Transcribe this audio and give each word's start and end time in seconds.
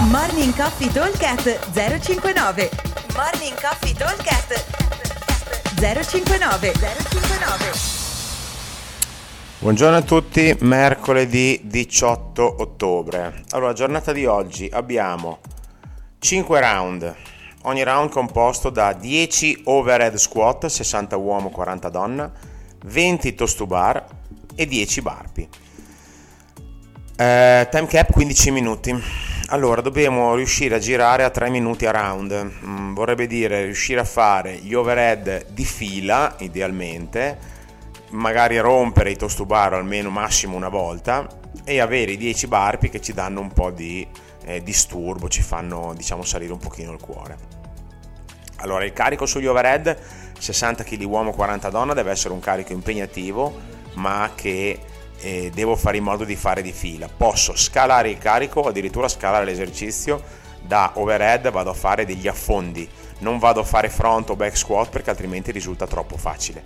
Morning 0.00 0.54
Coffee 0.54 0.92
Talkcast 0.92 1.72
059 1.72 2.70
Morning 3.16 3.60
Coffee 3.60 3.92
Talkcast 3.92 4.64
059 5.74 6.72
059 6.72 7.72
Buongiorno 9.58 9.96
a 9.96 10.02
tutti, 10.02 10.56
mercoledì 10.60 11.62
18 11.64 12.62
ottobre. 12.62 13.42
Allora, 13.50 13.72
giornata 13.72 14.12
di 14.12 14.24
oggi 14.24 14.70
abbiamo 14.72 15.40
5 16.20 16.60
round, 16.60 17.14
ogni 17.62 17.82
round 17.82 18.10
composto 18.10 18.70
da 18.70 18.92
10 18.92 19.62
overhead 19.64 20.14
squat, 20.14 20.66
60 20.66 21.16
uomo, 21.16 21.50
40 21.50 21.88
donna, 21.88 22.30
20 22.84 23.34
toast 23.34 23.56
to 23.56 23.66
bar 23.66 24.06
e 24.54 24.64
10 24.64 25.00
barpi. 25.02 25.48
Eh, 27.16 27.68
time 27.68 27.86
cap 27.88 28.12
15 28.12 28.50
minuti. 28.52 29.26
Allora, 29.50 29.80
dobbiamo 29.80 30.34
riuscire 30.34 30.74
a 30.74 30.78
girare 30.78 31.24
a 31.24 31.30
3 31.30 31.48
minuti 31.48 31.86
a 31.86 31.90
round, 31.90 32.52
mm, 32.66 32.92
vorrebbe 32.92 33.26
dire 33.26 33.64
riuscire 33.64 33.98
a 33.98 34.04
fare 34.04 34.56
gli 34.56 34.74
overhead 34.74 35.46
di 35.48 35.64
fila, 35.64 36.34
idealmente, 36.40 37.38
magari 38.10 38.58
rompere 38.58 39.10
i 39.10 39.16
toast 39.16 39.38
to 39.38 39.46
bar 39.46 39.72
almeno 39.72 40.10
massimo 40.10 40.54
una 40.54 40.68
volta 40.68 41.26
e 41.64 41.80
avere 41.80 42.12
i 42.12 42.16
10 42.18 42.46
barpi 42.46 42.90
che 42.90 43.00
ci 43.00 43.14
danno 43.14 43.40
un 43.40 43.50
po' 43.50 43.70
di 43.70 44.06
eh, 44.44 44.62
disturbo, 44.62 45.30
ci 45.30 45.40
fanno 45.40 45.94
diciamo 45.96 46.24
salire 46.24 46.52
un 46.52 46.58
pochino 46.58 46.92
il 46.92 47.00
cuore. 47.00 47.38
Allora, 48.56 48.84
il 48.84 48.92
carico 48.92 49.24
sugli 49.24 49.46
overhead 49.46 49.96
60 50.38 50.84
kg 50.84 51.02
uomo, 51.04 51.32
40 51.32 51.70
donna 51.70 51.94
deve 51.94 52.10
essere 52.10 52.34
un 52.34 52.40
carico 52.40 52.74
impegnativo, 52.74 53.58
ma 53.94 54.30
che 54.34 54.78
eh, 55.20 55.50
devo 55.52 55.76
fare 55.76 55.96
in 55.96 56.04
modo 56.04 56.24
di 56.24 56.36
fare 56.36 56.62
di 56.62 56.72
fila. 56.72 57.08
Posso 57.08 57.56
scalare 57.56 58.10
il 58.10 58.18
carico 58.18 58.62
addirittura 58.62 59.08
scalare 59.08 59.44
l'esercizio 59.44 60.22
da 60.60 60.92
overhead 60.94 61.50
vado 61.50 61.70
a 61.70 61.74
fare 61.74 62.04
degli 62.04 62.28
affondi, 62.28 62.88
non 63.20 63.38
vado 63.38 63.60
a 63.60 63.64
fare 63.64 63.88
front 63.88 64.30
o 64.30 64.36
back 64.36 64.56
squat 64.56 64.90
perché 64.90 65.10
altrimenti 65.10 65.50
risulta 65.50 65.86
troppo 65.86 66.16
facile. 66.16 66.62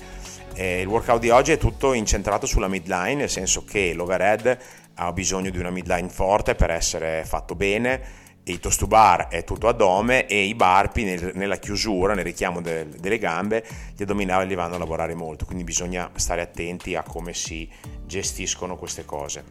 Eh, 0.54 0.80
il 0.80 0.86
workout 0.86 1.20
di 1.20 1.30
oggi 1.30 1.52
è 1.52 1.58
tutto 1.58 1.92
incentrato 1.92 2.46
sulla 2.46 2.68
midline, 2.68 3.14
nel 3.14 3.30
senso 3.30 3.64
che 3.64 3.94
l'overhead 3.94 4.58
ha 4.94 5.12
bisogno 5.12 5.50
di 5.50 5.58
una 5.58 5.70
midline 5.70 6.08
forte 6.08 6.54
per 6.54 6.70
essere 6.70 7.24
fatto 7.24 7.54
bene, 7.54 8.00
il 8.44 8.58
toast 8.58 8.80
to 8.80 8.86
bar 8.86 9.28
è 9.28 9.44
tutto 9.44 9.68
addome 9.68 10.26
e 10.26 10.42
i 10.42 10.54
barpi 10.54 11.04
nel, 11.04 11.32
nella 11.34 11.56
chiusura, 11.56 12.14
nel 12.14 12.24
richiamo 12.24 12.60
de, 12.60 12.88
delle 12.88 13.18
gambe, 13.18 13.64
gli 13.96 14.02
addominali 14.02 14.48
li 14.48 14.54
vanno 14.54 14.74
a 14.74 14.78
lavorare 14.78 15.14
molto, 15.14 15.44
quindi 15.44 15.62
bisogna 15.62 16.10
stare 16.16 16.40
attenti 16.40 16.96
a 16.96 17.02
come 17.02 17.34
si 17.34 17.68
gestiscono 18.04 18.76
queste 18.76 19.04
cose. 19.04 19.44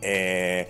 Eh, 0.00 0.66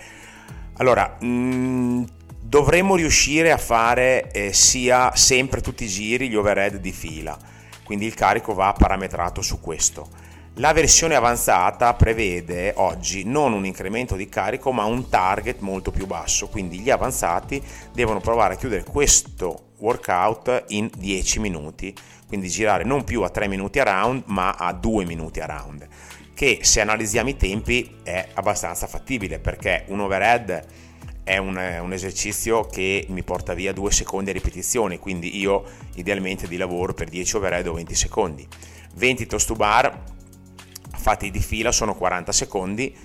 allora, 0.73 1.17
mm, 1.23 2.03
dovremmo 2.39 2.95
riuscire 2.95 3.51
a 3.51 3.57
fare 3.57 4.31
eh, 4.31 4.53
sia 4.53 5.15
sempre 5.15 5.61
tutti 5.61 5.85
i 5.85 5.87
giri 5.87 6.29
gli 6.29 6.35
overhead 6.35 6.75
di 6.75 6.91
fila, 6.91 7.35
quindi 7.83 8.05
il 8.05 8.13
carico 8.13 8.53
va 8.53 8.73
parametrato 8.77 9.41
su 9.41 9.59
questo. 9.59 10.31
La 10.57 10.71
versione 10.71 11.15
avanzata 11.15 11.95
prevede 11.95 12.73
oggi 12.75 13.23
non 13.23 13.53
un 13.53 13.65
incremento 13.65 14.15
di 14.15 14.29
carico 14.29 14.71
ma 14.71 14.85
un 14.85 15.09
target 15.09 15.61
molto 15.61 15.89
più 15.89 16.05
basso, 16.05 16.47
quindi 16.47 16.77
gli 16.77 16.91
avanzati 16.91 17.59
devono 17.91 18.19
provare 18.19 18.53
a 18.53 18.57
chiudere 18.57 18.83
questo 18.83 19.69
workout 19.79 20.65
in 20.67 20.91
10 20.95 21.39
minuti, 21.39 21.91
quindi 22.27 22.49
girare 22.49 22.83
non 22.83 23.03
più 23.03 23.23
a 23.23 23.31
3 23.31 23.47
minuti 23.47 23.79
a 23.79 23.83
round 23.83 24.25
ma 24.27 24.51
a 24.51 24.73
2 24.73 25.05
minuti 25.05 25.39
a 25.39 25.47
round. 25.47 25.87
Che 26.35 26.59
se 26.61 26.81
analizziamo 26.81 27.29
i 27.29 27.35
tempi 27.35 27.97
è 28.03 28.27
abbastanza 28.35 28.85
fattibile 28.85 29.39
perché 29.39 29.85
un 29.87 30.01
overhead 30.01 30.65
è 31.23 31.37
un, 31.37 31.57
un, 31.81 31.93
esercizio 31.93 32.67
che 32.67 33.07
mi 33.09 33.23
porta 33.23 33.55
via 33.55 33.73
2 33.73 33.91
secondi 33.91 34.29
a 34.29 34.33
ripetizione, 34.33 34.99
quindi 34.99 35.35
io 35.35 35.63
idealmente 35.95 36.47
di 36.47 36.57
lavoro 36.57 36.93
per 36.93 37.09
10 37.09 37.37
overhead 37.37 37.65
o 37.65 37.73
20 37.73 37.95
secondi. 37.95 38.47
20 38.95 39.25
toast 39.25 39.47
to 39.47 39.55
bar 39.55 40.11
fatti 41.03 41.29
di 41.29 41.41
fila 41.41 41.73
sono 41.73 41.95
40 41.95 42.31
secondi 42.31 42.95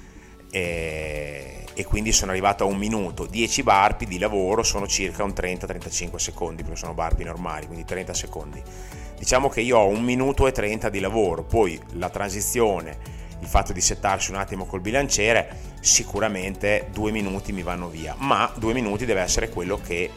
e, 0.53 1.65
e 1.75 1.85
quindi 1.85 2.13
sono 2.13 2.31
arrivato 2.31 2.63
a 2.63 2.67
un 2.69 2.77
minuto. 2.77 3.27
10 3.27 3.65
barpi 3.65 4.07
di 4.07 4.19
lavoro 4.19 4.63
sono 4.63 4.87
circa 4.87 5.25
un 5.25 5.33
30-35 5.37 6.15
secondi, 6.17 6.63
perché 6.63 6.79
sono 6.79 6.95
barpi 6.95 7.25
normali, 7.25 7.67
quindi 7.67 7.85
30 7.85 8.15
secondi. 8.15 8.63
Diciamo 9.19 9.49
che 9.49 9.63
io 9.63 9.79
ho 9.79 9.89
un 9.89 10.05
minuto 10.05 10.47
e 10.47 10.53
30 10.53 10.89
di 10.89 11.01
lavoro, 11.01 11.43
poi 11.43 11.79
la 11.95 12.09
transizione 12.09 13.17
il 13.41 13.47
fatto 13.47 13.73
di 13.73 13.81
settarsi 13.81 14.31
un 14.31 14.37
attimo 14.37 14.65
col 14.65 14.81
bilanciere, 14.81 15.57
sicuramente 15.81 16.89
due 16.93 17.11
minuti 17.11 17.53
mi 17.53 17.63
vanno 17.63 17.89
via, 17.89 18.15
ma 18.19 18.53
due 18.57 18.75
minuti 18.75 19.05
deve 19.05 19.21
essere 19.21 19.49
quello 19.49 19.81
che 19.81 20.11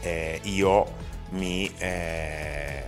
eh, 0.00 0.40
io 0.42 0.86
mi, 1.30 1.70
eh, 1.78 2.84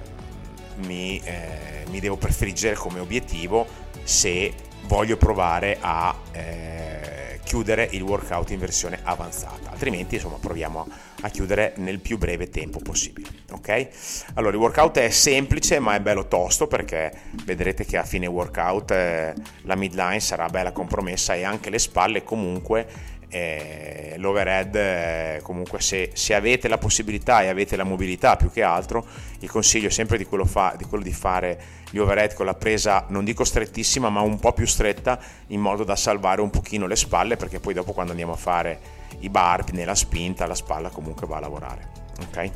mi, 0.86 1.20
eh, 1.24 1.84
mi, 1.88 2.00
devo 2.00 2.16
preferiggere 2.16 2.74
come 2.74 3.00
obiettivo 3.00 3.66
se 4.02 4.52
voglio 4.82 5.16
provare 5.16 5.78
a 5.80 6.14
eh, 6.32 7.40
chiudere 7.44 7.88
il 7.92 8.02
workout 8.02 8.50
in 8.50 8.58
versione 8.58 8.98
avanzata, 9.02 9.70
altrimenti 9.70 10.16
insomma 10.16 10.36
proviamo 10.36 10.80
a 10.80 11.08
a 11.22 11.28
chiudere 11.30 11.72
nel 11.76 12.00
più 12.00 12.18
breve 12.18 12.48
tempo 12.48 12.78
possibile. 12.78 13.28
Ok? 13.52 13.88
Allora, 14.34 14.54
il 14.54 14.60
workout 14.60 14.98
è 14.98 15.10
semplice 15.10 15.78
ma 15.78 15.94
è 15.94 16.00
bello 16.00 16.28
tosto 16.28 16.66
perché 16.66 17.12
vedrete 17.44 17.84
che 17.84 17.96
a 17.96 18.04
fine 18.04 18.26
workout 18.26 18.90
eh, 18.92 19.34
la 19.62 19.74
midline 19.74 20.20
sarà 20.20 20.48
bella 20.48 20.72
compromessa 20.72 21.34
e 21.34 21.44
anche 21.44 21.70
le 21.70 21.78
spalle 21.78 22.22
comunque 22.22 23.16
eh, 23.28 24.14
l'overhead 24.16 24.74
eh, 24.74 25.40
comunque 25.42 25.80
se, 25.80 26.10
se, 26.14 26.34
avete 26.34 26.68
la 26.68 26.78
possibilità 26.78 27.42
e 27.42 27.48
avete 27.48 27.76
la 27.76 27.84
mobilità 27.84 28.36
più 28.36 28.50
che 28.50 28.62
altro 28.62 29.04
il 29.40 29.50
consiglio 29.50 29.88
è 29.88 29.90
sempre 29.90 30.16
di 30.16 30.24
quello, 30.24 30.44
fa, 30.44 30.74
di 30.76 30.84
quello 30.84 31.04
di 31.04 31.12
fare 31.12 31.60
gli 31.90 31.98
overhead 31.98 32.34
con 32.34 32.46
la 32.46 32.54
presa 32.54 33.04
non 33.08 33.24
dico 33.24 33.44
strettissima 33.44 34.08
ma 34.08 34.20
un 34.20 34.38
po' 34.38 34.52
più 34.52 34.66
stretta 34.66 35.18
in 35.48 35.60
modo 35.60 35.84
da 35.84 35.96
salvare 35.96 36.40
un 36.40 36.50
pochino 36.50 36.86
le 36.86 36.96
spalle 36.96 37.36
perché 37.36 37.60
poi 37.60 37.74
dopo 37.74 37.92
quando 37.92 38.12
andiamo 38.12 38.32
a 38.32 38.36
fare 38.36 38.80
i 39.20 39.28
barbi 39.28 39.72
nella 39.72 39.94
spinta 39.94 40.46
la 40.46 40.54
spalla 40.54 40.88
comunque 40.88 41.26
va 41.26 41.36
a 41.36 41.40
lavorare 41.40 41.88
ok? 42.20 42.50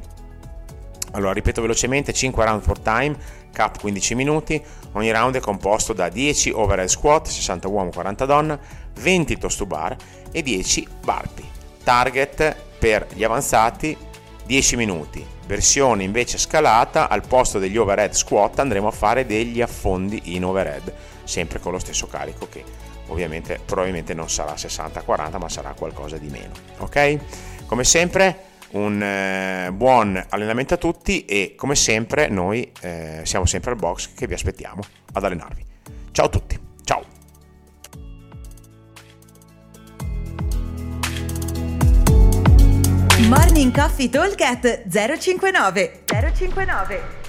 Allora 1.15 1.33
ripeto 1.33 1.61
velocemente 1.61 2.15
5 2.15 2.45
round 2.45 2.63
for 2.63 2.79
time 2.79 3.15
cap 3.53 3.79
15 3.79 4.15
minuti. 4.15 4.63
Ogni 4.93 5.11
round 5.11 5.37
è 5.37 5.41
composto 5.41 5.93
da 5.93 6.09
10 6.09 6.51
overhead 6.51 6.89
squat 6.89 7.29
60 7.29 7.69
uomo 7.69 7.91
40 7.91 8.27
donna 8.27 8.59
20 8.95 9.39
toast 9.39 9.59
to 9.59 9.67
bar 9.67 9.97
e 10.31 10.43
10 10.43 10.87
barpi 11.05 11.45
target 11.83 12.57
per 12.79 13.07
gli 13.13 13.25
avanzati 13.25 13.97
10 14.45 14.77
minuti. 14.77 15.25
Versione 15.47 16.03
invece 16.03 16.39
scalata 16.39 17.09
al 17.09 17.27
posto 17.27 17.59
degli 17.59 17.77
overhead 17.77 18.13
squat 18.13 18.59
andremo 18.59 18.89
a 18.89 18.93
fare 18.93 19.27
degli 19.27 19.61
affondi 19.61 20.35
in 20.35 20.45
overhead 20.45 20.93
sempre 21.25 21.61
con 21.61 21.73
lo 21.73 21.79
stesso 21.79 22.07
carico 22.07 22.49
che 22.49 22.65
ovviamente 23.09 23.61
probabilmente 23.65 24.15
non 24.15 24.29
sarà 24.31 24.55
60-40 24.55 25.39
ma 25.39 25.49
sarà 25.49 25.75
qualcosa 25.77 26.17
di 26.17 26.29
meno 26.29 26.53
ok? 26.79 27.19
Come 27.67 27.85
sempre 27.85 28.52
un 28.73 29.03
eh, 29.03 29.71
buon 29.73 30.23
allenamento 30.29 30.75
a 30.75 30.77
tutti 30.77 31.25
e 31.25 31.55
come 31.57 31.75
sempre 31.75 32.29
noi 32.29 32.71
eh, 32.81 33.21
siamo 33.25 33.47
sempre 33.47 33.73
al 33.73 33.77
box 33.77 34.15
che 34.15 34.27
vi 34.27 34.35
aspettiamo 34.35 34.83
ad 35.13 35.25
allenarvi. 35.25 35.65
Ciao 36.13 36.27
a 36.27 36.29
tutti. 36.29 36.59
Ciao. 36.85 37.05
Morning 43.29 43.75
Coffee 43.75 44.11
Talk 44.11 44.85
059 44.89 46.05
059 46.07 47.22